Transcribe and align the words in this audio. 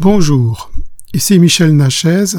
Bonjour, 0.00 0.70
ici 1.12 1.38
Michel 1.38 1.76
Nachez. 1.76 2.38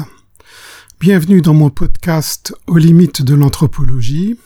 Bienvenue 0.98 1.42
dans 1.42 1.54
mon 1.54 1.70
podcast 1.70 2.52
Aux 2.66 2.76
limites 2.76 3.22
de 3.22 3.36
l'anthropologie. 3.36 4.36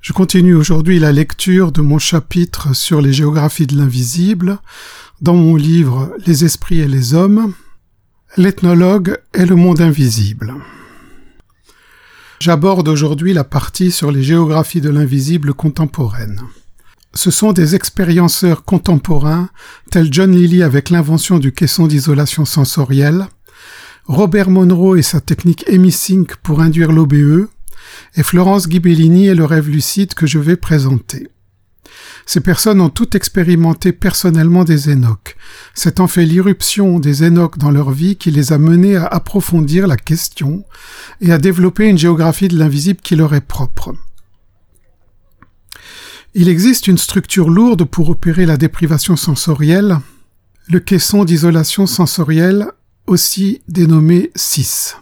Je 0.00 0.12
continue 0.12 0.54
aujourd'hui 0.54 1.00
la 1.00 1.10
lecture 1.10 1.72
de 1.72 1.80
mon 1.80 1.98
chapitre 1.98 2.76
sur 2.76 3.00
les 3.00 3.12
géographies 3.12 3.66
de 3.66 3.76
l'invisible 3.76 4.60
dans 5.20 5.34
mon 5.34 5.56
livre 5.56 6.14
Les 6.26 6.44
esprits 6.44 6.78
et 6.78 6.86
les 6.86 7.12
hommes, 7.12 7.54
l'ethnologue 8.36 9.18
et 9.34 9.44
le 9.44 9.56
monde 9.56 9.80
invisible. 9.80 10.54
J'aborde 12.38 12.86
aujourd'hui 12.86 13.32
la 13.32 13.42
partie 13.42 13.90
sur 13.90 14.12
les 14.12 14.22
géographies 14.22 14.80
de 14.80 14.90
l'invisible 14.90 15.54
contemporaines 15.54 16.42
ce 17.14 17.30
sont 17.30 17.52
des 17.52 17.74
expérienceurs 17.74 18.64
contemporains, 18.64 19.50
tels 19.90 20.12
John 20.12 20.32
Lilly 20.32 20.62
avec 20.62 20.90
l'invention 20.90 21.38
du 21.38 21.52
caisson 21.52 21.86
d'isolation 21.86 22.44
sensorielle, 22.44 23.26
Robert 24.06 24.50
Monroe 24.50 24.96
et 24.98 25.02
sa 25.02 25.20
technique 25.20 25.64
Emisync 25.68 26.36
pour 26.42 26.60
induire 26.60 26.90
l'OBE, 26.90 27.48
et 28.16 28.22
Florence 28.22 28.68
Ghibellini 28.68 29.28
et 29.28 29.34
le 29.34 29.44
rêve 29.44 29.68
lucide 29.68 30.14
que 30.14 30.26
je 30.26 30.38
vais 30.38 30.56
présenter. 30.56 31.28
Ces 32.24 32.40
personnes 32.40 32.80
ont 32.80 32.88
toutes 32.88 33.14
expérimenté 33.14 33.92
personnellement 33.92 34.64
des 34.64 34.90
énoques. 34.90 35.36
C'est 35.74 36.00
en 36.00 36.06
fait 36.06 36.24
l'irruption 36.24 36.98
des 36.98 37.24
énoques 37.24 37.58
dans 37.58 37.70
leur 37.70 37.90
vie 37.90 38.16
qui 38.16 38.30
les 38.30 38.52
a 38.52 38.58
menés 38.58 38.96
à 38.96 39.06
approfondir 39.06 39.86
la 39.86 39.96
question 39.96 40.64
et 41.20 41.32
à 41.32 41.38
développer 41.38 41.86
une 41.86 41.98
géographie 41.98 42.48
de 42.48 42.58
l'invisible 42.58 43.00
qui 43.02 43.16
leur 43.16 43.34
est 43.34 43.40
propre. 43.40 43.94
Il 46.34 46.48
existe 46.48 46.86
une 46.86 46.96
structure 46.96 47.50
lourde 47.50 47.84
pour 47.84 48.08
opérer 48.08 48.46
la 48.46 48.56
déprivation 48.56 49.16
sensorielle, 49.16 49.98
le 50.66 50.80
caisson 50.80 51.26
d'isolation 51.26 51.86
sensorielle, 51.86 52.68
aussi 53.06 53.60
dénommé 53.68 54.30
6. 54.34 54.96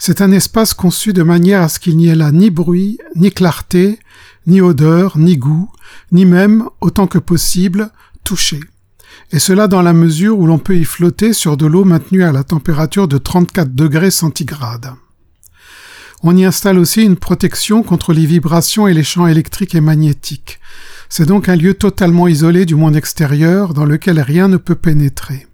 C'est 0.00 0.20
un 0.20 0.32
espace 0.32 0.74
conçu 0.74 1.12
de 1.12 1.22
manière 1.22 1.62
à 1.62 1.68
ce 1.68 1.78
qu'il 1.78 1.96
n'y 1.96 2.08
ait 2.08 2.16
là 2.16 2.32
ni 2.32 2.50
bruit, 2.50 2.98
ni 3.14 3.30
clarté, 3.30 4.00
ni 4.48 4.60
odeur, 4.60 5.16
ni 5.16 5.36
goût, 5.36 5.70
ni 6.10 6.26
même, 6.26 6.68
autant 6.80 7.06
que 7.06 7.18
possible, 7.18 7.92
toucher. 8.24 8.58
Et 9.30 9.38
cela 9.38 9.68
dans 9.68 9.82
la 9.82 9.92
mesure 9.92 10.40
où 10.40 10.46
l'on 10.46 10.58
peut 10.58 10.76
y 10.76 10.84
flotter 10.84 11.32
sur 11.32 11.56
de 11.56 11.66
l'eau 11.66 11.84
maintenue 11.84 12.24
à 12.24 12.32
la 12.32 12.42
température 12.42 13.06
de 13.06 13.18
34 13.18 13.72
degrés 13.72 14.10
centigrades. 14.10 14.92
On 16.24 16.36
y 16.36 16.44
installe 16.44 16.78
aussi 16.78 17.02
une 17.02 17.16
protection 17.16 17.82
contre 17.82 18.12
les 18.12 18.26
vibrations 18.26 18.86
et 18.86 18.94
les 18.94 19.02
champs 19.02 19.26
électriques 19.26 19.74
et 19.74 19.80
magnétiques. 19.80 20.60
C'est 21.08 21.26
donc 21.26 21.48
un 21.48 21.56
lieu 21.56 21.74
totalement 21.74 22.28
isolé 22.28 22.64
du 22.64 22.76
monde 22.76 22.94
extérieur 22.94 23.74
dans 23.74 23.84
lequel 23.84 24.20
rien 24.20 24.46
ne 24.46 24.56
peut 24.56 24.76
pénétrer. 24.76 25.48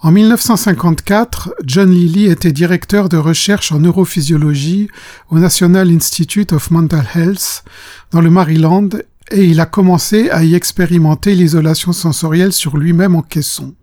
En 0.00 0.10
1954, 0.10 1.54
John 1.64 1.90
Lilly 1.90 2.26
était 2.26 2.50
directeur 2.50 3.08
de 3.08 3.16
recherche 3.16 3.70
en 3.70 3.78
neurophysiologie 3.78 4.88
au 5.30 5.38
National 5.38 5.88
Institute 5.88 6.52
of 6.52 6.72
Mental 6.72 7.06
Health 7.14 7.64
dans 8.10 8.20
le 8.20 8.30
Maryland 8.30 8.88
et 9.30 9.44
il 9.44 9.60
a 9.60 9.66
commencé 9.66 10.30
à 10.30 10.42
y 10.42 10.54
expérimenter 10.54 11.34
l'isolation 11.34 11.92
sensorielle 11.92 12.52
sur 12.52 12.76
lui-même 12.76 13.14
en 13.14 13.22
caisson 13.22 13.74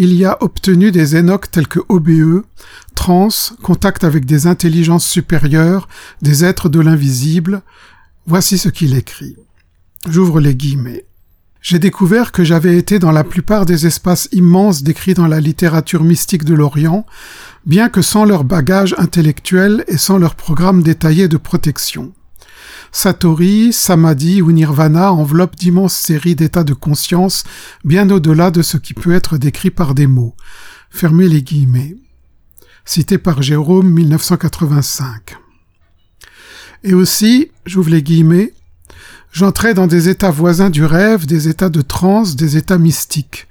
il 0.00 0.14
y 0.14 0.24
a 0.24 0.40
obtenu 0.44 0.92
des 0.92 1.16
énoques 1.16 1.50
tels 1.50 1.66
que 1.66 1.80
OBE, 1.88 2.44
trans, 2.94 3.28
contact 3.64 4.04
avec 4.04 4.24
des 4.26 4.46
intelligences 4.46 5.04
supérieures, 5.04 5.88
des 6.22 6.44
êtres 6.44 6.68
de 6.68 6.78
l'invisible. 6.78 7.62
Voici 8.24 8.58
ce 8.58 8.68
qu'il 8.68 8.94
écrit. 8.94 9.34
J'ouvre 10.08 10.38
les 10.38 10.54
guillemets. 10.54 11.04
J'ai 11.60 11.80
découvert 11.80 12.30
que 12.30 12.44
j'avais 12.44 12.78
été 12.78 13.00
dans 13.00 13.10
la 13.10 13.24
plupart 13.24 13.66
des 13.66 13.88
espaces 13.88 14.28
immenses 14.30 14.84
décrits 14.84 15.14
dans 15.14 15.26
la 15.26 15.40
littérature 15.40 16.04
mystique 16.04 16.44
de 16.44 16.54
l'Orient, 16.54 17.04
bien 17.66 17.88
que 17.88 18.00
sans 18.00 18.24
leur 18.24 18.44
bagage 18.44 18.94
intellectuel 18.98 19.84
et 19.88 19.98
sans 19.98 20.18
leur 20.18 20.36
programme 20.36 20.84
détaillé 20.84 21.26
de 21.26 21.36
protection. 21.38 22.12
Satori, 22.92 23.72
Samadhi 23.72 24.42
ou 24.42 24.52
Nirvana 24.52 25.12
enveloppent 25.12 25.56
d'immenses 25.56 25.94
séries 25.94 26.34
d'états 26.34 26.64
de 26.64 26.74
conscience 26.74 27.44
bien 27.84 28.08
au-delà 28.10 28.50
de 28.50 28.62
ce 28.62 28.76
qui 28.76 28.94
peut 28.94 29.12
être 29.12 29.36
décrit 29.36 29.70
par 29.70 29.94
des 29.94 30.06
mots. 30.06 30.34
Fermez 30.90 31.28
les 31.28 31.42
guillemets. 31.42 31.96
Cité 32.84 33.18
par 33.18 33.42
Jérôme 33.42 33.90
1985. 33.90 35.36
Et 36.84 36.94
aussi, 36.94 37.50
j'ouvre 37.66 37.90
les 37.90 38.02
guillemets, 38.02 38.54
j'entrais 39.32 39.74
dans 39.74 39.86
des 39.86 40.08
états 40.08 40.30
voisins 40.30 40.70
du 40.70 40.84
rêve, 40.84 41.26
des 41.26 41.48
états 41.48 41.68
de 41.68 41.82
transe, 41.82 42.36
des 42.36 42.56
états 42.56 42.78
mystiques. 42.78 43.46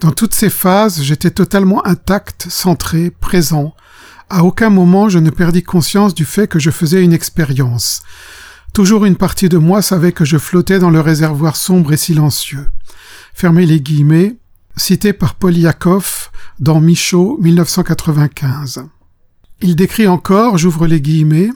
Dans 0.00 0.10
toutes 0.10 0.34
ces 0.34 0.50
phases, 0.50 1.02
j'étais 1.02 1.30
totalement 1.30 1.86
intact, 1.86 2.46
centré, 2.48 3.10
présent. 3.10 3.74
À 4.28 4.44
aucun 4.44 4.70
moment 4.70 5.08
je 5.08 5.18
ne 5.18 5.30
perdis 5.30 5.62
conscience 5.62 6.14
du 6.14 6.24
fait 6.24 6.48
que 6.48 6.58
je 6.58 6.70
faisais 6.70 7.02
une 7.02 7.12
expérience. 7.12 8.02
Toujours 8.72 9.04
une 9.04 9.16
partie 9.16 9.48
de 9.48 9.58
moi 9.58 9.82
savait 9.82 10.12
que 10.12 10.24
je 10.24 10.38
flottais 10.38 10.78
dans 10.78 10.90
le 10.90 11.00
réservoir 11.00 11.56
sombre 11.56 11.92
et 11.92 11.96
silencieux. 11.96 12.68
Fermez 13.34 13.66
les 13.66 13.80
guillemets, 13.80 14.36
cité 14.76 15.12
par 15.12 15.34
Polyakov 15.34 16.30
dans 16.60 16.80
Michaud 16.80 17.36
1995. 17.40 18.84
Il 19.60 19.76
décrit 19.76 20.06
encore, 20.06 20.56
j'ouvre 20.56 20.86
les 20.86 21.00
guillemets, 21.00 21.50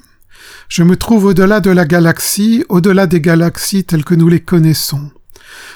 je 0.69 0.83
me 0.83 0.97
trouve 0.97 1.27
au-delà 1.27 1.61
de 1.61 1.71
la 1.71 1.85
galaxie, 1.85 2.65
au-delà 2.69 3.07
des 3.07 3.21
galaxies 3.21 3.85
telles 3.85 4.05
que 4.05 4.15
nous 4.15 4.29
les 4.29 4.41
connaissons. 4.41 5.11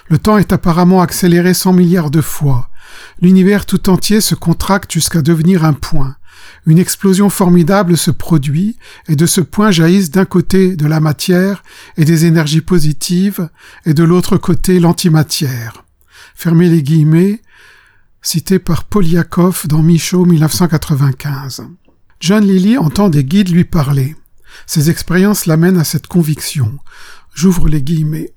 Le 0.08 0.18
temps 0.18 0.38
est 0.38 0.52
apparemment 0.52 1.02
accéléré 1.02 1.54
cent 1.54 1.72
milliards 1.72 2.10
de 2.10 2.20
fois. 2.20 2.68
L'univers 3.20 3.64
tout 3.64 3.90
entier 3.90 4.20
se 4.20 4.34
contracte 4.34 4.92
jusqu'à 4.92 5.22
devenir 5.22 5.64
un 5.64 5.72
point. 5.72 6.16
Une 6.66 6.78
explosion 6.78 7.30
formidable 7.30 7.96
se 7.96 8.10
produit, 8.10 8.76
et 9.08 9.16
de 9.16 9.26
ce 9.26 9.40
point 9.40 9.70
jaillissent 9.70 10.10
d'un 10.10 10.24
côté 10.24 10.76
de 10.76 10.86
la 10.86 11.00
matière 11.00 11.62
et 11.96 12.04
des 12.04 12.26
énergies 12.26 12.60
positives, 12.60 13.48
et 13.86 13.94
de 13.94 14.04
l'autre 14.04 14.36
côté 14.36 14.80
l'antimatière. 14.80 15.84
Fermez 16.34 16.68
les 16.68 16.82
guillemets, 16.82 17.42
cité 18.22 18.58
par 18.58 18.84
Polyakov 18.84 19.66
dans 19.66 19.82
Michaud 19.82 20.24
1995. 20.24 21.66
John 22.20 22.44
Lilly 22.44 22.76
entend 22.76 23.08
des 23.08 23.24
guides 23.24 23.50
lui 23.50 23.64
parler. 23.64 24.16
Ses 24.66 24.90
expériences 24.90 25.46
l'amènent 25.46 25.78
à 25.78 25.84
cette 25.84 26.06
conviction. 26.06 26.78
J'ouvre 27.34 27.68
les 27.68 27.82
guillemets. 27.82 28.32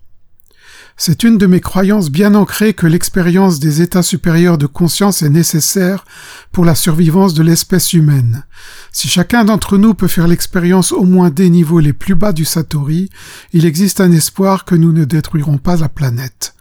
C'est 1.04 1.24
une 1.24 1.40
de 1.40 1.48
mes 1.48 1.62
croyances 1.62 2.12
bien 2.12 2.36
ancrées 2.36 2.76
que 2.76 2.86
l'expérience 2.86 3.60
des 3.60 3.82
états 3.82 4.04
supérieurs 4.04 4.60
de 4.60 4.68
conscience 4.68 5.24
est 5.24 5.32
nécessaire 5.32 6.06
pour 6.52 6.64
la 6.64 6.76
survivance 6.76 7.34
de 7.34 7.42
l'espèce 7.42 7.94
humaine. 7.94 8.46
Si 8.92 9.08
chacun 9.08 9.44
d'entre 9.44 9.80
nous 9.80 9.96
peut 9.96 10.08
faire 10.08 10.28
l'expérience 10.28 10.92
au 10.92 11.04
moins 11.04 11.32
des 11.32 11.50
niveaux 11.50 11.80
les 11.80 11.94
plus 11.94 12.14
bas 12.14 12.34
du 12.34 12.46
Satori, 12.46 13.10
il 13.52 13.66
existe 13.66 14.00
un 14.00 14.12
espoir 14.12 14.64
que 14.64 14.76
nous 14.76 14.92
ne 14.92 15.04
détruirons 15.04 15.58
pas 15.58 15.76
la 15.76 15.90
planète. 15.90 16.54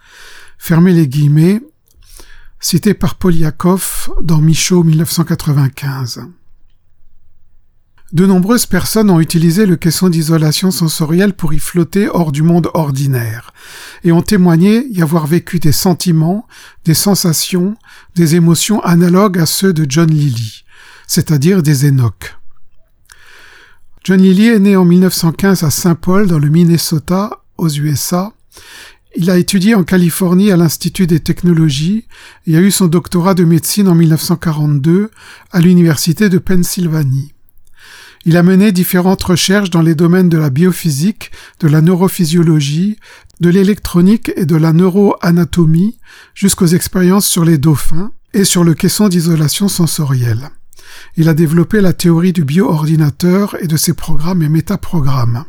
Fermez 0.57 0.93
les 0.93 1.07
guillemets, 1.07 1.61
cité 2.59 2.95
par 2.95 3.17
Polyakov 3.17 4.09
dans 4.23 4.41
Michaud 4.41 4.83
1995. 4.83 6.25
De 8.13 8.25
nombreuses 8.25 8.65
personnes 8.65 9.09
ont 9.09 9.21
utilisé 9.21 9.65
le 9.65 9.77
caisson 9.77 10.09
d'isolation 10.09 10.69
sensorielle 10.69 11.31
pour 11.33 11.53
y 11.53 11.59
flotter 11.59 12.09
hors 12.09 12.33
du 12.33 12.43
monde 12.43 12.69
ordinaire, 12.73 13.53
et 14.03 14.11
ont 14.11 14.21
témoigné 14.21 14.85
y 14.89 15.01
avoir 15.01 15.27
vécu 15.27 15.59
des 15.59 15.71
sentiments, 15.71 16.45
des 16.83 16.93
sensations, 16.93 17.77
des 18.15 18.35
émotions 18.35 18.81
analogues 18.81 19.39
à 19.39 19.45
ceux 19.45 19.71
de 19.71 19.85
John 19.87 20.11
Lilly, 20.11 20.65
c'est-à-dire 21.07 21.63
des 21.63 21.87
Enoch. 21.87 22.37
John 24.03 24.21
Lilly 24.21 24.47
est 24.47 24.59
né 24.59 24.75
en 24.75 24.83
1915 24.83 25.63
à 25.63 25.69
Saint 25.69 25.95
Paul 25.95 26.27
dans 26.27 26.39
le 26.39 26.49
Minnesota, 26.49 27.43
aux 27.57 27.69
USA. 27.69 28.33
Il 29.15 29.29
a 29.29 29.37
étudié 29.37 29.73
en 29.73 29.85
Californie 29.85 30.51
à 30.51 30.57
l'Institut 30.57 31.07
des 31.07 31.21
technologies 31.21 32.07
et 32.45 32.57
a 32.57 32.59
eu 32.59 32.71
son 32.71 32.87
doctorat 32.87 33.35
de 33.35 33.45
médecine 33.45 33.87
en 33.87 33.95
1942 33.95 35.11
à 35.51 35.61
l'Université 35.61 36.27
de 36.27 36.39
Pennsylvanie. 36.39 37.31
Il 38.25 38.37
a 38.37 38.43
mené 38.43 38.71
différentes 38.71 39.23
recherches 39.23 39.71
dans 39.71 39.81
les 39.81 39.95
domaines 39.95 40.29
de 40.29 40.37
la 40.37 40.51
biophysique, 40.51 41.31
de 41.59 41.67
la 41.67 41.81
neurophysiologie, 41.81 42.97
de 43.39 43.49
l'électronique 43.49 44.31
et 44.35 44.45
de 44.45 44.55
la 44.55 44.73
neuroanatomie, 44.73 45.97
jusqu'aux 46.35 46.67
expériences 46.67 47.27
sur 47.27 47.43
les 47.43 47.57
dauphins 47.57 48.11
et 48.33 48.43
sur 48.43 48.63
le 48.63 48.75
caisson 48.75 49.09
d'isolation 49.09 49.67
sensorielle. 49.67 50.49
Il 51.17 51.29
a 51.29 51.33
développé 51.33 51.81
la 51.81 51.93
théorie 51.93 52.33
du 52.33 52.43
bioordinateur 52.43 53.55
et 53.59 53.67
de 53.67 53.77
ses 53.77 53.93
programmes 53.93 54.43
et 54.43 54.49
métaprogrammes. 54.49 55.45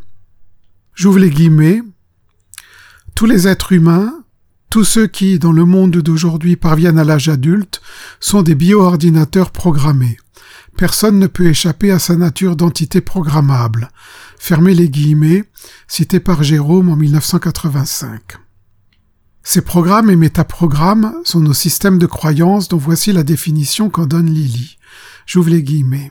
J'ouvre 0.95 1.19
les 1.19 1.31
guillemets. 1.31 1.83
Tous 3.15 3.27
les 3.27 3.47
êtres 3.49 3.73
humains, 3.73 4.15
tous 4.71 4.85
ceux 4.85 5.07
qui, 5.07 5.39
dans 5.39 5.53
le 5.53 5.67
monde 5.67 5.99
d'aujourd'hui, 5.99 6.57
parviennent 6.57 6.99
à 6.99 7.05
l'âge 7.05 7.29
adulte, 7.29 7.83
sont 8.21 8.43
des 8.43 8.55
bioordinateurs 8.55 9.51
programmés. 9.51 10.17
Personne 10.83 11.21
ne 11.21 11.29
peut 11.29 11.47
échapper 11.47 11.93
à 11.93 12.01
sa 12.01 12.17
nature 12.17 12.57
d'entité 12.57 13.01
programmable. 13.01 13.93
Fermez 14.37 14.75
les 14.75 14.91
guillemets, 14.91 15.45
cité 15.87 16.19
par 16.19 16.43
Jérôme 16.43 16.89
en 16.89 16.97
1985. 16.97 18.21
Ces 19.45 19.63
programmes 19.63 20.11
et 20.11 20.17
métaprogrammes 20.17 21.15
sont 21.23 21.39
nos 21.39 21.55
systèmes 21.55 22.01
de 22.01 22.07
croyances 22.07 22.67
dont 22.67 22.79
voici 22.79 23.13
la 23.13 23.23
définition 23.23 23.91
qu'en 23.91 24.07
donne 24.07 24.29
Lily. 24.29 24.77
J'ouvre 25.25 25.51
les 25.51 25.63
guillemets. 25.63 26.11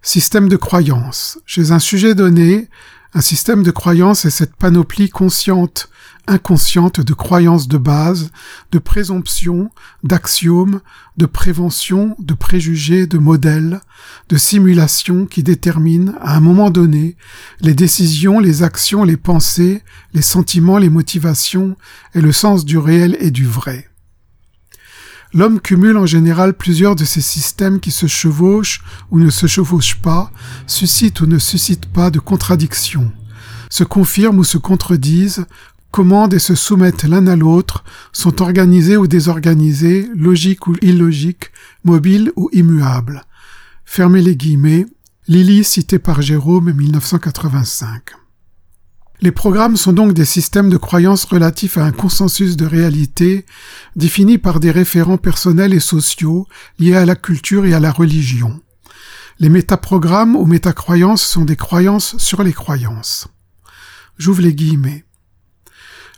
Système 0.00 0.48
de 0.48 0.56
croyances. 0.56 1.38
Chez 1.44 1.72
un 1.72 1.78
sujet 1.78 2.14
donné, 2.14 2.70
un 3.12 3.20
système 3.20 3.62
de 3.62 3.70
croyances 3.70 4.24
est 4.24 4.30
cette 4.30 4.54
panoplie 4.56 5.10
consciente 5.10 5.90
inconsciente 6.30 7.00
de 7.00 7.12
croyances 7.12 7.68
de 7.68 7.76
base, 7.76 8.30
de 8.70 8.78
présomptions, 8.78 9.70
d'axiomes, 10.04 10.80
de 11.16 11.26
prévention, 11.26 12.14
de 12.18 12.34
préjugés, 12.34 13.06
de 13.06 13.18
modèles, 13.18 13.80
de 14.28 14.36
simulations 14.36 15.26
qui 15.26 15.42
déterminent, 15.42 16.14
à 16.20 16.36
un 16.36 16.40
moment 16.40 16.70
donné, 16.70 17.16
les 17.60 17.74
décisions, 17.74 18.38
les 18.38 18.62
actions, 18.62 19.04
les 19.04 19.16
pensées, 19.16 19.82
les 20.14 20.22
sentiments, 20.22 20.78
les 20.78 20.90
motivations 20.90 21.76
et 22.14 22.20
le 22.20 22.32
sens 22.32 22.64
du 22.64 22.78
réel 22.78 23.16
et 23.20 23.30
du 23.30 23.46
vrai. 23.46 23.89
L'homme 25.32 25.60
cumule 25.60 25.96
en 25.96 26.06
général 26.06 26.54
plusieurs 26.54 26.96
de 26.96 27.04
ces 27.04 27.20
systèmes 27.20 27.78
qui 27.78 27.92
se 27.92 28.06
chevauchent 28.06 28.82
ou 29.10 29.20
ne 29.20 29.30
se 29.30 29.46
chevauchent 29.46 30.00
pas, 30.00 30.32
suscitent 30.66 31.20
ou 31.20 31.26
ne 31.26 31.38
suscitent 31.38 31.86
pas 31.86 32.10
de 32.10 32.18
contradictions, 32.18 33.12
se 33.68 33.84
confirment 33.84 34.40
ou 34.40 34.44
se 34.44 34.58
contredisent, 34.58 35.46
commandent 35.92 36.34
et 36.34 36.40
se 36.40 36.56
soumettent 36.56 37.04
l'un 37.04 37.28
à 37.28 37.36
l'autre, 37.36 37.84
sont 38.12 38.42
organisés 38.42 38.96
ou 38.96 39.06
désorganisés, 39.06 40.08
logiques 40.16 40.66
ou 40.66 40.74
illogiques, 40.82 41.52
mobiles 41.84 42.32
ou 42.34 42.48
immuables. 42.52 43.24
Fermez 43.84 44.22
les 44.22 44.36
guillemets. 44.36 44.86
Lily 45.28 45.62
cité 45.62 46.00
par 46.00 46.22
Jérôme 46.22 46.72
1985. 46.72 48.19
Les 49.22 49.32
programmes 49.32 49.76
sont 49.76 49.92
donc 49.92 50.14
des 50.14 50.24
systèmes 50.24 50.70
de 50.70 50.78
croyances 50.78 51.24
relatifs 51.24 51.76
à 51.76 51.84
un 51.84 51.92
consensus 51.92 52.56
de 52.56 52.64
réalité 52.64 53.44
définis 53.94 54.38
par 54.38 54.60
des 54.60 54.70
référents 54.70 55.18
personnels 55.18 55.74
et 55.74 55.80
sociaux 55.80 56.46
liés 56.78 56.96
à 56.96 57.04
la 57.04 57.16
culture 57.16 57.66
et 57.66 57.74
à 57.74 57.80
la 57.80 57.92
religion. 57.92 58.60
Les 59.38 59.50
métaprogrammes 59.50 60.36
ou 60.36 60.46
métacroyances 60.46 61.22
sont 61.22 61.44
des 61.44 61.56
croyances 61.56 62.16
sur 62.16 62.42
les 62.42 62.54
croyances. 62.54 63.28
J'ouvre 64.16 64.40
les 64.40 64.54
guillemets. 64.54 65.04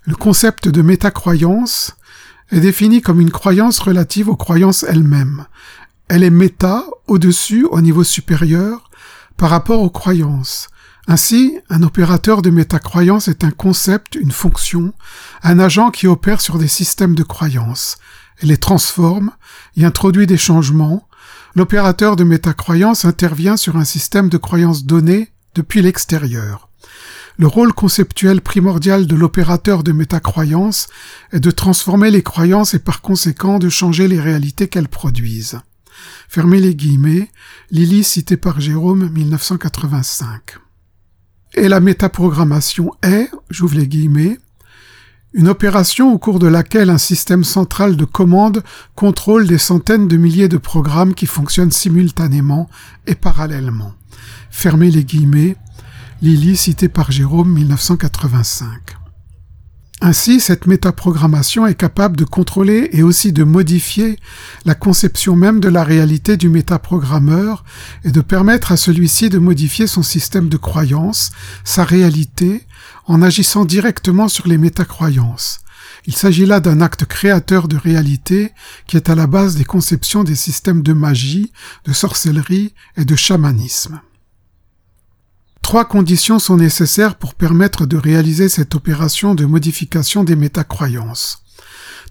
Le 0.05 0.15
concept 0.15 0.69
de 0.69 0.81
métacroyance 0.81 1.91
est 2.51 2.61
défini 2.61 3.01
comme 3.01 3.19
une 3.19 3.31
croyance 3.31 3.79
relative 3.79 4.29
aux 4.29 4.37
croyances 4.37 4.83
elles-mêmes. 4.83 5.45
Elle 6.07 6.23
est 6.23 6.29
méta, 6.29 6.85
au-dessus, 7.07 7.65
au 7.65 7.81
niveau 7.81 8.05
supérieur, 8.05 8.89
par 9.35 9.49
rapport 9.49 9.81
aux 9.81 9.89
croyances. 9.89 10.69
Ainsi, 11.07 11.59
un 11.69 11.83
opérateur 11.83 12.41
de 12.41 12.49
métacroyance 12.49 13.27
est 13.27 13.43
un 13.43 13.51
concept, 13.51 14.15
une 14.15 14.31
fonction, 14.31 14.93
un 15.43 15.59
agent 15.59 15.91
qui 15.91 16.07
opère 16.07 16.39
sur 16.39 16.57
des 16.57 16.69
systèmes 16.69 17.15
de 17.15 17.23
croyances. 17.23 17.97
Les 18.41 18.57
transforme, 18.57 19.31
y 19.75 19.83
introduit 19.83 20.27
des 20.27 20.37
changements. 20.37 21.07
L'opérateur 21.55 22.15
de 22.15 22.23
métacroyance 22.23 23.05
intervient 23.05 23.57
sur 23.57 23.75
un 23.75 23.83
système 23.83 24.29
de 24.29 24.37
croyances 24.37 24.85
donné 24.85 25.31
depuis 25.55 25.81
l'extérieur. 25.81 26.69
Le 27.37 27.47
rôle 27.47 27.73
conceptuel 27.73 28.41
primordial 28.41 29.05
de 29.05 29.15
l'opérateur 29.15 29.83
de 29.83 29.91
métacroyance 29.91 30.87
est 31.31 31.39
de 31.39 31.51
transformer 31.51 32.11
les 32.11 32.23
croyances 32.23 32.75
et 32.75 32.79
par 32.79 33.01
conséquent 33.01 33.59
de 33.59 33.69
changer 33.69 34.07
les 34.07 34.21
réalités 34.21 34.67
qu'elles 34.67 34.87
produisent. 34.87 35.59
Fermez 36.29 36.59
les 36.59 36.75
guillemets, 36.75 37.29
Lily 37.71 38.03
cité 38.03 38.37
par 38.37 38.59
Jérôme 38.59 39.09
1985. 39.09 40.62
Et 41.55 41.67
la 41.67 41.79
métaprogrammation 41.79 42.91
est, 43.03 43.29
j'ouvre 43.49 43.75
les 43.75 43.87
guillemets, 43.87 44.39
une 45.33 45.47
opération 45.47 46.13
au 46.13 46.17
cours 46.17 46.39
de 46.39 46.47
laquelle 46.47 46.89
un 46.89 46.97
système 46.97 47.43
central 47.43 47.95
de 47.95 48.05
commande 48.05 48.63
contrôle 48.95 49.47
des 49.47 49.57
centaines 49.57 50.07
de 50.07 50.17
milliers 50.17 50.47
de 50.47 50.57
programmes 50.57 51.15
qui 51.15 51.25
fonctionnent 51.25 51.71
simultanément 51.71 52.69
et 53.07 53.15
parallèlement. 53.15 53.93
Fermez 54.51 54.91
les 54.91 55.03
guillemets, 55.03 55.55
Lily 56.21 56.55
cité 56.55 56.87
par 56.87 57.11
Jérôme 57.11 57.51
1985. 57.51 59.02
Ainsi, 60.05 60.41
cette 60.41 60.67
métaprogrammation 60.67 61.65
est 61.65 61.75
capable 61.75 62.17
de 62.17 62.25
contrôler 62.25 62.89
et 62.91 63.03
aussi 63.03 63.31
de 63.31 63.45
modifier 63.45 64.19
la 64.65 64.75
conception 64.75 65.37
même 65.37 65.61
de 65.61 65.69
la 65.69 65.85
réalité 65.85 66.35
du 66.35 66.49
métaprogrammeur 66.49 67.63
et 68.03 68.11
de 68.11 68.19
permettre 68.19 68.73
à 68.73 68.77
celui-ci 68.77 69.29
de 69.29 69.37
modifier 69.37 69.87
son 69.87 70.03
système 70.03 70.49
de 70.49 70.57
croyances, 70.57 71.31
sa 71.63 71.85
réalité, 71.85 72.67
en 73.05 73.21
agissant 73.21 73.63
directement 73.63 74.27
sur 74.27 74.45
les 74.45 74.57
métacroyances. 74.57 75.61
Il 76.05 76.17
s'agit 76.17 76.45
là 76.45 76.59
d'un 76.59 76.81
acte 76.81 77.05
créateur 77.05 77.69
de 77.69 77.77
réalité 77.77 78.51
qui 78.87 78.97
est 78.97 79.09
à 79.09 79.15
la 79.15 79.25
base 79.25 79.55
des 79.55 79.63
conceptions 79.63 80.25
des 80.25 80.35
systèmes 80.35 80.81
de 80.81 80.91
magie, 80.91 81.53
de 81.85 81.93
sorcellerie 81.93 82.73
et 82.97 83.05
de 83.05 83.15
chamanisme. 83.15 84.01
Trois 85.73 85.85
conditions 85.85 86.37
sont 86.37 86.57
nécessaires 86.57 87.15
pour 87.15 87.33
permettre 87.33 87.87
de 87.87 87.97
réaliser 87.97 88.47
cette 88.47 88.75
opération 88.75 89.33
de 89.33 89.43
modification 89.43 90.23
des 90.23 90.35
métacroyances. 90.35 91.41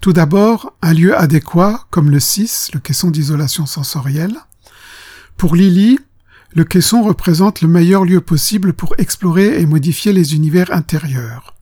Tout 0.00 0.12
d'abord, 0.12 0.76
un 0.82 0.92
lieu 0.92 1.16
adéquat, 1.16 1.86
comme 1.90 2.10
le 2.10 2.18
6, 2.18 2.70
le 2.74 2.80
caisson 2.80 3.12
d'isolation 3.12 3.64
sensorielle. 3.64 4.34
Pour 5.36 5.54
Lily, 5.54 6.00
le 6.52 6.64
caisson 6.64 7.04
représente 7.04 7.60
le 7.60 7.68
meilleur 7.68 8.04
lieu 8.04 8.20
possible 8.20 8.72
pour 8.72 8.96
explorer 8.98 9.60
et 9.60 9.66
modifier 9.66 10.12
les 10.12 10.34
univers 10.34 10.72
intérieurs. 10.72 11.54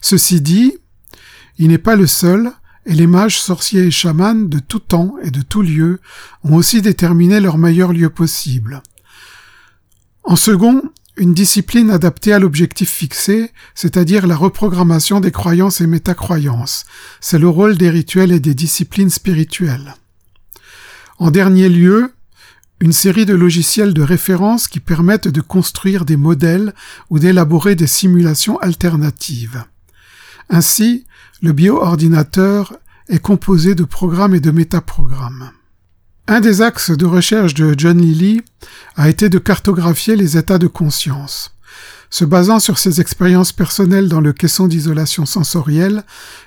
Ceci 0.00 0.40
dit, 0.40 0.78
il 1.58 1.66
n'est 1.66 1.78
pas 1.78 1.96
le 1.96 2.06
seul, 2.06 2.52
et 2.86 2.94
les 2.94 3.08
mages, 3.08 3.40
sorciers 3.40 3.86
et 3.86 3.90
chamans 3.90 4.36
de 4.36 4.60
tout 4.60 4.78
temps 4.78 5.16
et 5.24 5.32
de 5.32 5.42
tout 5.42 5.62
lieu 5.62 5.98
ont 6.44 6.54
aussi 6.54 6.80
déterminé 6.80 7.40
leur 7.40 7.58
meilleur 7.58 7.92
lieu 7.92 8.08
possible. 8.08 8.84
En 10.22 10.36
second, 10.36 10.82
une 11.20 11.34
discipline 11.34 11.90
adaptée 11.90 12.32
à 12.32 12.38
l'objectif 12.38 12.90
fixé, 12.90 13.52
c'est-à-dire 13.74 14.26
la 14.26 14.36
reprogrammation 14.36 15.20
des 15.20 15.30
croyances 15.30 15.82
et 15.82 15.86
métacroyances. 15.86 16.86
C'est 17.20 17.38
le 17.38 17.48
rôle 17.48 17.76
des 17.76 17.90
rituels 17.90 18.32
et 18.32 18.40
des 18.40 18.54
disciplines 18.54 19.10
spirituelles. 19.10 19.96
En 21.18 21.30
dernier 21.30 21.68
lieu, 21.68 22.14
une 22.80 22.94
série 22.94 23.26
de 23.26 23.34
logiciels 23.34 23.92
de 23.92 24.00
référence 24.00 24.66
qui 24.66 24.80
permettent 24.80 25.28
de 25.28 25.42
construire 25.42 26.06
des 26.06 26.16
modèles 26.16 26.74
ou 27.10 27.18
d'élaborer 27.18 27.74
des 27.74 27.86
simulations 27.86 28.58
alternatives. 28.60 29.64
Ainsi, 30.48 31.04
le 31.42 31.52
bioordinateur 31.52 32.72
est 33.10 33.18
composé 33.18 33.74
de 33.74 33.84
programmes 33.84 34.34
et 34.34 34.40
de 34.40 34.50
métaprogrammes. 34.50 35.50
Un 36.32 36.38
des 36.38 36.62
axes 36.62 36.92
de 36.92 37.06
recherche 37.06 37.54
de 37.54 37.74
John 37.76 38.00
Lilly 38.00 38.40
a 38.94 39.08
été 39.08 39.28
de 39.28 39.40
cartographier 39.40 40.14
les 40.14 40.36
états 40.36 40.58
de 40.58 40.68
conscience. 40.68 41.56
Se 42.08 42.24
basant 42.24 42.60
sur 42.60 42.78
ses 42.78 43.00
expériences 43.00 43.50
personnelles 43.50 44.08
dans 44.08 44.20
le 44.20 44.32
caisson 44.32 44.68
d'isolation 44.68 45.26
sensorielle, 45.26 46.04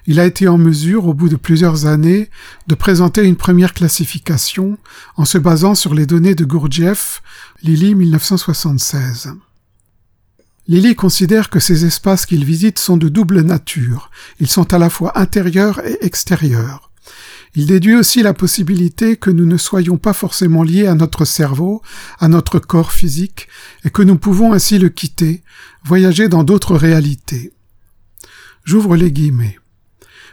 il 0.08 0.22
a 0.22 0.26
été 0.26 0.48
en 0.48 0.58
mesure, 0.58 1.06
au 1.06 1.14
bout 1.14 1.28
de 1.28 1.36
plusieurs 1.36 1.86
années, 1.86 2.30
de 2.68 2.76
présenter 2.76 3.26
une 3.26 3.36
première 3.36 3.74
classification 3.74 4.78
en 5.18 5.26
se 5.26 5.38
basant 5.38 5.76
sur 5.76 5.94
les 5.94 6.06
données 6.06 6.34
de 6.34 6.46
Gurdjieff, 6.46 7.22
Lilly 7.62 7.94
1976. 7.94 9.34
Lilly 10.70 10.96
considère 10.96 11.50
que 11.50 11.60
ces 11.60 11.84
espaces 11.84 12.26
qu'il 12.26 12.46
visite 12.46 12.80
sont 12.80 12.96
de 12.96 13.10
double 13.10 13.42
nature. 13.42 14.12
Ils 14.40 14.48
sont 14.48 14.74
à 14.74 14.78
la 14.78 14.90
fois 14.90 15.20
intérieurs 15.20 15.86
et 15.86 16.06
extérieurs. 16.06 16.93
Il 17.56 17.68
déduit 17.68 17.96
aussi 17.96 18.24
la 18.24 18.34
possibilité 18.34 19.16
que 19.16 19.30
nous 19.30 19.46
ne 19.46 19.58
soyons 19.58 19.98
pas 19.98 20.14
forcément 20.14 20.64
liés 20.64 20.88
à 20.88 20.96
notre 20.96 21.24
cerveau, 21.24 21.84
à 22.20 22.28
notre 22.28 22.58
corps 22.58 22.92
physique, 22.92 23.48
et 23.84 23.92
que 23.92 24.02
nous 24.02 24.18
pouvons 24.18 24.54
ainsi 24.54 24.80
le 24.80 24.90
quitter, 24.90 25.44
voyager 25.84 26.30
dans 26.30 26.44
d'autres 26.44 26.76
réalités. 26.76 27.54
J'ouvre 28.64 28.96
les 28.96 29.12
guillemets. 29.12 29.60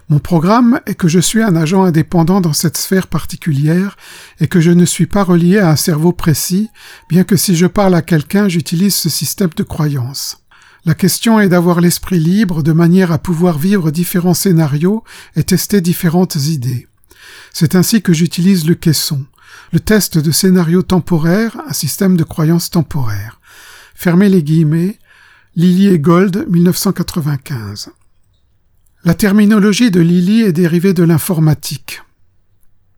Mon 0.08 0.18
programme 0.18 0.80
est 0.86 0.94
que 0.94 1.08
je 1.08 1.20
suis 1.20 1.42
un 1.42 1.54
agent 1.54 1.84
indépendant 1.84 2.40
dans 2.40 2.52
cette 2.52 2.76
sphère 2.76 3.06
particulière 3.06 3.96
et 4.40 4.48
que 4.48 4.60
je 4.60 4.72
ne 4.72 4.84
suis 4.84 5.06
pas 5.06 5.22
relié 5.22 5.58
à 5.58 5.70
un 5.70 5.76
cerveau 5.76 6.12
précis, 6.12 6.68
bien 7.08 7.22
que 7.22 7.36
si 7.36 7.54
je 7.54 7.66
parle 7.66 7.94
à 7.94 8.02
quelqu'un, 8.02 8.48
j'utilise 8.48 8.94
ce 8.94 9.08
système 9.08 9.50
de 9.54 9.62
croyance. 9.62 10.38
La 10.84 10.94
question 10.94 11.38
est 11.38 11.48
d'avoir 11.48 11.80
l'esprit 11.80 12.18
libre 12.18 12.62
de 12.62 12.72
manière 12.72 13.12
à 13.12 13.18
pouvoir 13.18 13.58
vivre 13.58 13.90
différents 13.90 14.34
scénarios 14.34 15.04
et 15.36 15.44
tester 15.44 15.80
différentes 15.80 16.36
idées. 16.36 16.88
C'est 17.52 17.74
ainsi 17.74 18.02
que 18.02 18.12
j'utilise 18.12 18.66
le 18.66 18.74
caisson, 18.74 19.24
le 19.72 19.80
test 19.80 20.18
de 20.18 20.30
scénario 20.30 20.82
temporaire, 20.82 21.56
un 21.68 21.72
système 21.72 22.16
de 22.16 22.24
croyance 22.24 22.70
temporaire. 22.70 23.40
Fermez 23.94 24.28
les 24.28 24.42
guillemets, 24.42 24.98
Lily 25.56 25.88
et 25.88 25.98
Gold, 25.98 26.46
1995. 26.48 27.90
La 29.04 29.14
terminologie 29.14 29.90
de 29.90 30.00
Lily 30.00 30.42
est 30.42 30.52
dérivée 30.52 30.94
de 30.94 31.02
l'informatique. 31.02 32.02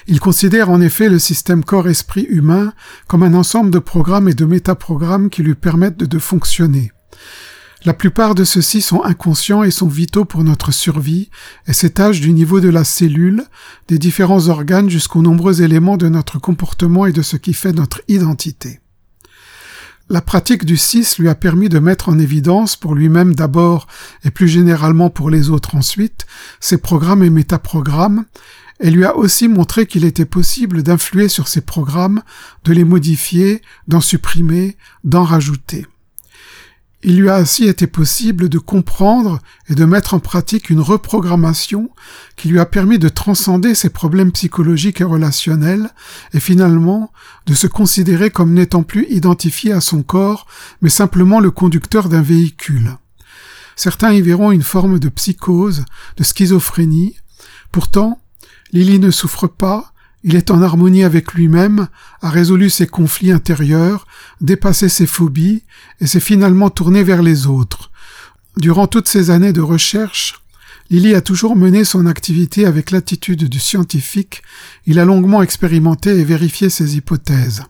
Il 0.06 0.18
considère 0.18 0.68
en 0.68 0.80
effet 0.80 1.08
le 1.08 1.18
système 1.18 1.64
corps-esprit 1.64 2.26
humain 2.28 2.72
comme 3.06 3.22
un 3.22 3.34
ensemble 3.34 3.70
de 3.70 3.78
programmes 3.78 4.28
et 4.28 4.34
de 4.34 4.44
métaprogrammes 4.44 5.30
qui 5.30 5.42
lui 5.42 5.54
permettent 5.54 5.98
de 5.98 6.18
fonctionner. 6.18 6.90
La 7.84 7.94
plupart 7.94 8.36
de 8.36 8.44
ceux-ci 8.44 8.80
sont 8.80 9.02
inconscients 9.02 9.64
et 9.64 9.72
sont 9.72 9.88
vitaux 9.88 10.24
pour 10.24 10.44
notre 10.44 10.70
survie 10.70 11.30
et 11.66 11.72
s'étagent 11.72 12.20
du 12.20 12.32
niveau 12.32 12.60
de 12.60 12.68
la 12.68 12.84
cellule, 12.84 13.42
des 13.88 13.98
différents 13.98 14.46
organes 14.48 14.88
jusqu'aux 14.88 15.20
nombreux 15.20 15.62
éléments 15.62 15.96
de 15.96 16.08
notre 16.08 16.38
comportement 16.38 17.06
et 17.06 17.12
de 17.12 17.22
ce 17.22 17.36
qui 17.36 17.54
fait 17.54 17.72
notre 17.72 18.00
identité. 18.06 18.78
La 20.08 20.20
pratique 20.20 20.64
du 20.64 20.76
6 20.76 21.18
lui 21.18 21.28
a 21.28 21.34
permis 21.34 21.68
de 21.68 21.80
mettre 21.80 22.08
en 22.08 22.20
évidence, 22.20 22.76
pour 22.76 22.94
lui-même 22.94 23.34
d'abord 23.34 23.88
et 24.24 24.30
plus 24.30 24.46
généralement 24.46 25.10
pour 25.10 25.28
les 25.28 25.50
autres 25.50 25.74
ensuite, 25.74 26.26
ses 26.60 26.78
programmes 26.78 27.24
et 27.24 27.30
métaprogrammes, 27.30 28.26
et 28.78 28.90
lui 28.90 29.04
a 29.04 29.16
aussi 29.16 29.48
montré 29.48 29.86
qu'il 29.86 30.04
était 30.04 30.24
possible 30.24 30.84
d'influer 30.84 31.28
sur 31.28 31.48
ces 31.48 31.62
programmes, 31.62 32.22
de 32.64 32.72
les 32.72 32.84
modifier, 32.84 33.60
d'en 33.88 34.00
supprimer, 34.00 34.76
d'en 35.02 35.24
rajouter. 35.24 35.86
Il 37.04 37.18
lui 37.18 37.28
a 37.28 37.36
ainsi 37.36 37.64
été 37.64 37.88
possible 37.88 38.48
de 38.48 38.58
comprendre 38.58 39.40
et 39.68 39.74
de 39.74 39.84
mettre 39.84 40.14
en 40.14 40.20
pratique 40.20 40.70
une 40.70 40.80
reprogrammation 40.80 41.90
qui 42.36 42.48
lui 42.48 42.60
a 42.60 42.66
permis 42.66 43.00
de 43.00 43.08
transcender 43.08 43.74
ses 43.74 43.90
problèmes 43.90 44.30
psychologiques 44.30 45.00
et 45.00 45.04
relationnels 45.04 45.90
et 46.32 46.38
finalement 46.38 47.12
de 47.46 47.54
se 47.54 47.66
considérer 47.66 48.30
comme 48.30 48.54
n'étant 48.54 48.84
plus 48.84 49.06
identifié 49.10 49.72
à 49.72 49.80
son 49.80 50.04
corps 50.04 50.46
mais 50.80 50.90
simplement 50.90 51.40
le 51.40 51.50
conducteur 51.50 52.08
d'un 52.08 52.22
véhicule. 52.22 52.96
Certains 53.74 54.12
y 54.12 54.22
verront 54.22 54.52
une 54.52 54.62
forme 54.62 55.00
de 55.00 55.08
psychose, 55.08 55.84
de 56.16 56.22
schizophrénie. 56.22 57.16
Pourtant, 57.72 58.20
Lily 58.72 59.00
ne 59.00 59.10
souffre 59.10 59.48
pas, 59.48 59.91
il 60.24 60.36
est 60.36 60.50
en 60.50 60.62
harmonie 60.62 61.04
avec 61.04 61.32
lui-même, 61.34 61.88
a 62.20 62.30
résolu 62.30 62.70
ses 62.70 62.86
conflits 62.86 63.32
intérieurs, 63.32 64.06
dépassé 64.40 64.88
ses 64.88 65.06
phobies, 65.06 65.62
et 66.00 66.06
s'est 66.06 66.20
finalement 66.20 66.70
tourné 66.70 67.02
vers 67.02 67.22
les 67.22 67.46
autres. 67.46 67.90
Durant 68.56 68.86
toutes 68.86 69.08
ces 69.08 69.30
années 69.30 69.52
de 69.52 69.60
recherche, 69.60 70.42
Lily 70.90 71.14
a 71.14 71.22
toujours 71.22 71.56
mené 71.56 71.84
son 71.84 72.06
activité 72.06 72.66
avec 72.66 72.90
l'attitude 72.90 73.48
du 73.48 73.58
scientifique, 73.58 74.42
il 74.86 74.98
a 74.98 75.04
longuement 75.04 75.42
expérimenté 75.42 76.10
et 76.10 76.24
vérifié 76.24 76.68
ses 76.68 76.96
hypothèses. 76.96 77.62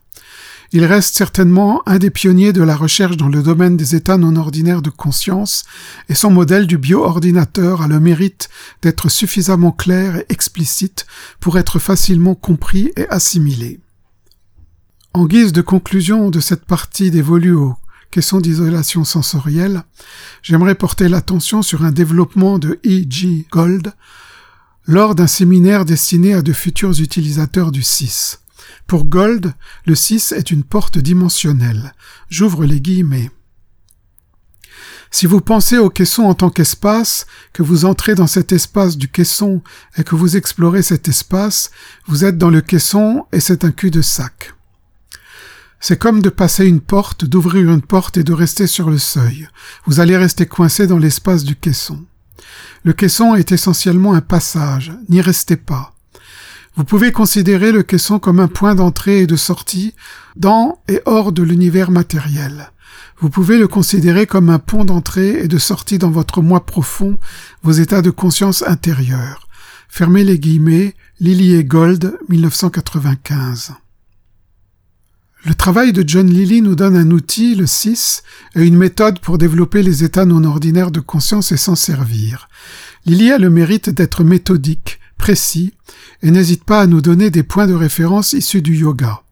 Il 0.75 0.87
reste 0.87 1.15
certainement 1.15 1.83
un 1.85 1.99
des 1.99 2.09
pionniers 2.09 2.55
de 2.55 2.63
la 2.63 2.75
recherche 2.75 3.19
dans 3.19 3.29
le 3.29 3.43
domaine 3.43 3.77
des 3.77 3.95
états 3.95 4.17
non 4.17 4.37
ordinaires 4.37 4.81
de 4.81 4.89
conscience, 4.89 5.65
et 6.09 6.15
son 6.15 6.31
modèle 6.31 6.67
du 6.67 6.79
bio-ordinateur 6.79 7.83
a 7.83 7.89
le 7.89 8.01
mérite 8.01 8.49
d'être 8.81 9.11
suffisamment 9.11 9.73
clair 9.73 10.17
et 10.17 10.27
explicite 10.31 11.07
pour 11.41 11.59
être 11.59 11.79
facilement 11.79 12.35
compris 12.35 12.91
et 12.97 13.07
assimilé. 13.11 13.81
En 15.13 15.27
guise 15.27 15.53
de 15.53 15.61
conclusion 15.61 16.31
de 16.31 16.41
cette 16.41 16.65
partie 16.65 17.11
dévolue 17.11 17.53
aux 17.53 17.77
questions 18.11 18.41
d'isolation 18.41 19.05
sensorielle, 19.05 19.83
j'aimerais 20.43 20.75
porter 20.75 21.11
l'attention 21.11 21.61
sur 21.61 21.85
un 21.85 21.93
développement 21.93 22.59
de 22.59 22.81
E.G. 22.87 23.47
Gold 23.51 23.93
lors 24.87 25.15
d'un 25.15 25.27
séminaire 25.27 25.85
destiné 25.85 26.33
à 26.33 26.41
de 26.41 26.55
futurs 26.55 26.99
utilisateurs 26.99 27.73
du 27.73 27.83
6. 27.83 28.42
Pour 28.87 29.05
Gold, 29.05 29.55
le 29.87 29.95
6 29.95 30.33
est 30.33 30.51
une 30.51 30.65
porte 30.65 30.99
dimensionnelle. 30.99 31.95
J'ouvre 32.29 32.65
les 32.65 32.81
guillemets. 32.81 33.31
Si 35.11 35.27
vous 35.27 35.43
pensez 35.43 35.77
au 35.77 35.91
caisson 35.91 36.23
en 36.23 36.35
tant 36.35 36.49
qu'espace, 36.49 37.27
que 37.53 37.63
vous 37.63 37.85
entrez 37.85 38.15
dans 38.15 38.27
cet 38.27 38.51
espace 38.51 38.97
du 38.97 39.09
caisson 39.09 39.63
et 39.99 40.05
que 40.05 40.15
vous 40.15 40.39
explorez 40.39 40.83
cet 40.83 41.07
espace, 41.07 41.71
vous 42.07 42.25
êtes 42.25 42.39
dans 42.39 42.49
le 42.49 42.63
caisson 42.63 43.27
et 43.31 43.41
c'est 43.41 43.65
un 43.65 43.73
cul-de-sac. 43.73 44.55
C'est 45.81 45.99
comme 45.99 46.23
de 46.23 46.31
passer 46.31 46.65
une 46.65 46.81
porte, 46.81 47.27
d'ouvrir 47.27 47.71
une 47.71 47.83
porte 47.83 48.17
et 48.17 48.25
de 48.25 48.33
rester 48.33 48.67
sur 48.67 48.89
le 48.89 48.99
seuil. 48.99 49.49
Vous 49.85 50.01
allez 50.01 50.17
rester 50.17 50.47
coincé 50.47 50.87
dans 50.87 50.99
l'espace 50.99 51.45
du 51.45 51.57
caisson. 51.57 52.05
Le 52.83 52.95
caisson 52.95 53.35
est 53.35 53.53
essentiellement 53.53 54.15
un 54.15 54.23
passage, 54.23 54.93
n'y 55.11 55.21
restez 55.21 55.57
pas. 55.57 55.92
Vous 56.75 56.85
pouvez 56.85 57.13
considérer 57.13 57.71
le 57.71 57.83
caisson 57.83 58.19
comme 58.19 58.41
un 58.41 58.49
point 58.49 58.75
d'entrée 58.75 59.21
et 59.21 59.27
de 59.27 59.37
sortie 59.37 59.95
dans 60.37 60.81
et 60.89 61.03
hors 61.05 61.33
de 61.33 61.43
l'univers 61.43 61.91
matériel. 61.91 62.73
Vous 63.19 63.29
pouvez 63.29 63.59
le 63.59 63.69
considérer 63.69 64.27
comme 64.27 64.49
un 64.49 64.59
pont 64.59 64.85
d'entrée 64.85 65.43
et 65.43 65.49
de 65.49 65.59
sortie 65.59 65.99
dans 65.99 66.11
votre 66.11 66.41
moi 66.41 66.65
profond, 66.65 67.19
vos 67.63 67.73
états 67.73 68.01
de 68.01 68.11
conscience 68.11 68.63
intérieurs. 68.63 69.49
Fermez 69.89 70.25
les 70.25 70.39
guillemets, 70.39 70.95
Lily 71.21 71.57
et 71.57 71.65
Gold, 71.65 72.19
1995. 72.31 73.75
Le 75.45 75.55
travail 75.55 75.93
de 75.93 76.03
John 76.07 76.27
Lilly 76.27 76.63
nous 76.63 76.75
donne 76.75 76.97
un 76.97 77.11
outil, 77.11 77.55
le 77.55 77.67
6, 77.67 78.23
et 78.57 78.65
une 78.65 78.79
méthode 78.79 79.19
pour 79.19 79.37
développer 79.37 79.83
les 79.83 80.05
états 80.05 80.25
non 80.25 80.45
ordinaires 80.45 80.91
de 80.91 81.01
conscience 81.01 81.53
et 81.53 81.57
s'en 81.59 81.75
servir. 81.75 82.49
Lilly 83.05 83.31
a 83.31 83.39
le 83.39 83.51
mérite 83.51 83.91
d'être 83.91 84.25
méthodique, 84.25 85.01
précis, 85.23 85.73
et 86.25 86.33
n'hésite 86.33 86.65
pas 86.65 86.81
à 86.81 86.89
nous 86.89 87.01
donner 87.01 87.31
des 87.31 87.45
points 87.45 87.69
de 87.69 87.75
référence 87.75 88.33
issus 88.33 88.61
du 88.61 88.75
yoga. 88.75 89.23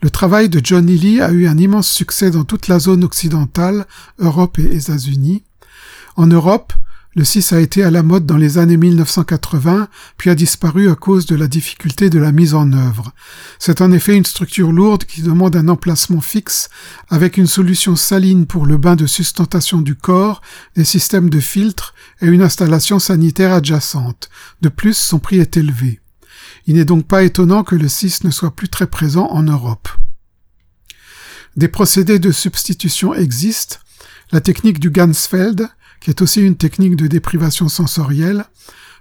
Le 0.00 0.08
travail 0.08 0.48
de 0.48 0.60
John 0.62 0.86
Lee 0.86 1.20
a 1.20 1.32
eu 1.32 1.48
un 1.48 1.58
immense 1.58 1.88
succès 1.88 2.30
dans 2.30 2.44
toute 2.44 2.68
la 2.68 2.78
zone 2.78 3.02
occidentale, 3.02 3.84
Europe 4.20 4.60
et 4.60 4.76
États-Unis. 4.76 5.42
En 6.14 6.28
Europe, 6.28 6.72
le 7.16 7.24
6 7.24 7.52
a 7.52 7.60
été 7.60 7.84
à 7.84 7.90
la 7.90 8.02
mode 8.02 8.26
dans 8.26 8.36
les 8.36 8.58
années 8.58 8.76
1980, 8.76 9.88
puis 10.16 10.30
a 10.30 10.34
disparu 10.34 10.90
à 10.90 10.96
cause 10.96 11.26
de 11.26 11.36
la 11.36 11.46
difficulté 11.46 12.10
de 12.10 12.18
la 12.18 12.32
mise 12.32 12.54
en 12.54 12.72
œuvre. 12.72 13.12
C'est 13.60 13.80
en 13.80 13.92
effet 13.92 14.16
une 14.16 14.24
structure 14.24 14.72
lourde 14.72 15.04
qui 15.04 15.22
demande 15.22 15.54
un 15.54 15.68
emplacement 15.68 16.20
fixe, 16.20 16.70
avec 17.08 17.36
une 17.36 17.46
solution 17.46 17.94
saline 17.94 18.46
pour 18.46 18.66
le 18.66 18.78
bain 18.78 18.96
de 18.96 19.06
sustentation 19.06 19.80
du 19.80 19.94
corps, 19.94 20.42
des 20.74 20.84
systèmes 20.84 21.30
de 21.30 21.38
filtres 21.38 21.94
et 22.20 22.26
une 22.26 22.42
installation 22.42 22.98
sanitaire 22.98 23.52
adjacente. 23.52 24.28
De 24.60 24.68
plus, 24.68 24.96
son 24.96 25.20
prix 25.20 25.38
est 25.38 25.56
élevé. 25.56 26.00
Il 26.66 26.74
n'est 26.74 26.84
donc 26.84 27.06
pas 27.06 27.22
étonnant 27.22 27.62
que 27.62 27.76
le 27.76 27.88
6 27.88 28.24
ne 28.24 28.30
soit 28.30 28.56
plus 28.56 28.68
très 28.68 28.88
présent 28.88 29.28
en 29.30 29.44
Europe. 29.44 29.88
Des 31.56 31.68
procédés 31.68 32.18
de 32.18 32.32
substitution 32.32 33.14
existent. 33.14 33.76
La 34.32 34.40
technique 34.40 34.80
du 34.80 34.90
Gansfeld, 34.90 35.68
qui 36.04 36.10
est 36.10 36.20
aussi 36.20 36.42
une 36.42 36.56
technique 36.56 36.96
de 36.96 37.06
déprivation 37.06 37.70
sensorielle, 37.70 38.44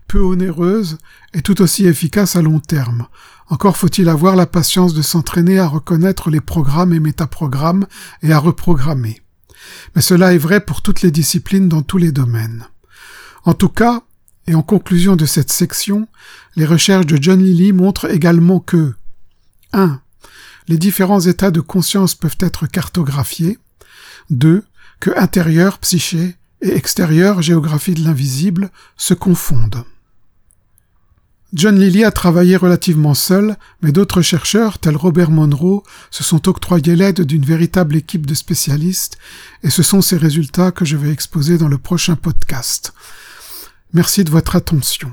peu 0.07 0.19
onéreuse 0.19 0.97
et 1.33 1.41
tout 1.41 1.61
aussi 1.61 1.85
efficace 1.85 2.37
à 2.37 2.41
long 2.41 2.61
terme. 2.61 3.07
Encore 3.49 3.75
faut-il 3.75 4.07
avoir 4.07 4.37
la 4.37 4.45
patience 4.45 4.93
de 4.93 5.01
s'entraîner 5.01 5.59
à 5.59 5.67
reconnaître 5.67 6.29
les 6.29 6.39
programmes 6.39 6.93
et 6.93 7.01
métaprogrammes 7.01 7.87
et 8.21 8.31
à 8.31 8.39
reprogrammer. 8.39 9.21
Mais 9.93 10.01
cela 10.01 10.33
est 10.33 10.37
vrai 10.37 10.61
pour 10.61 10.81
toutes 10.81 11.01
les 11.01 11.11
disciplines 11.11 11.67
dans 11.67 11.81
tous 11.81 11.97
les 11.97 12.13
domaines. 12.13 12.67
En 13.43 13.53
tout 13.53 13.67
cas, 13.67 14.03
et 14.47 14.55
en 14.55 14.61
conclusion 14.61 15.17
de 15.17 15.25
cette 15.25 15.51
section, 15.51 16.07
les 16.55 16.65
recherches 16.65 17.05
de 17.05 17.21
John 17.21 17.43
Lilly 17.43 17.73
montrent 17.73 18.09
également 18.09 18.61
que 18.61 18.93
1. 19.73 19.99
Les 20.69 20.77
différents 20.77 21.19
états 21.19 21.51
de 21.51 21.59
conscience 21.59 22.15
peuvent 22.15 22.37
être 22.39 22.65
cartographiés. 22.65 23.59
2. 24.29 24.63
Que 25.01 25.11
intérieur, 25.17 25.79
psyché, 25.79 26.37
et 26.63 26.75
extérieure 26.75 27.41
géographie 27.41 27.93
de 27.93 28.03
l'invisible 28.03 28.71
se 28.97 29.13
confondent. 29.13 29.83
John 31.53 31.79
Lilly 31.79 32.03
a 32.03 32.09
travaillé 32.09 32.55
relativement 32.55 33.13
seul, 33.13 33.57
mais 33.83 33.91
d'autres 33.91 34.23
chercheurs, 34.23 34.79
tels 34.79 34.95
Robert 34.95 35.29
Monroe, 35.29 35.83
se 36.09 36.23
sont 36.23 36.49
octroyés 36.49 36.95
l'aide 36.95 37.21
d'une 37.21 37.45
véritable 37.45 37.95
équipe 37.95 38.25
de 38.25 38.33
spécialistes, 38.33 39.19
et 39.61 39.69
ce 39.69 39.83
sont 39.83 40.01
ces 40.01 40.17
résultats 40.17 40.71
que 40.71 40.83
je 40.83 40.97
vais 40.97 41.11
exposer 41.11 41.59
dans 41.59 41.67
le 41.67 41.77
prochain 41.77 42.15
podcast. 42.15 42.93
Merci 43.93 44.23
de 44.23 44.31
votre 44.31 44.55
attention. 44.55 45.11